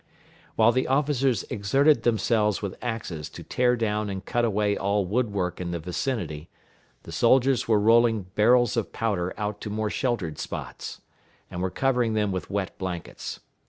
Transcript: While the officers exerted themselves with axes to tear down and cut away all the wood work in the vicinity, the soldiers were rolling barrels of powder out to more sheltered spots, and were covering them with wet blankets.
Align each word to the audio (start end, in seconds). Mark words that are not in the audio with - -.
While 0.55 0.71
the 0.71 0.87
officers 0.87 1.43
exerted 1.51 2.01
themselves 2.01 2.59
with 2.59 2.75
axes 2.81 3.29
to 3.29 3.43
tear 3.43 3.75
down 3.75 4.09
and 4.09 4.25
cut 4.25 4.43
away 4.43 4.75
all 4.75 5.03
the 5.03 5.09
wood 5.11 5.31
work 5.31 5.61
in 5.61 5.69
the 5.69 5.77
vicinity, 5.77 6.49
the 7.03 7.11
soldiers 7.11 7.67
were 7.67 7.79
rolling 7.79 8.23
barrels 8.33 8.75
of 8.75 8.91
powder 8.93 9.31
out 9.37 9.61
to 9.61 9.69
more 9.69 9.91
sheltered 9.91 10.39
spots, 10.39 11.01
and 11.51 11.61
were 11.61 11.69
covering 11.69 12.15
them 12.15 12.31
with 12.31 12.49
wet 12.49 12.75
blankets. 12.79 13.41